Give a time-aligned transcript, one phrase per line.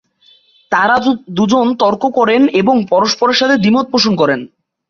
[0.71, 0.95] তারা
[1.37, 4.39] দু’জন তর্ক করেন এবং পরস্পরের সাথে দ্বিমত পোষণ করেন।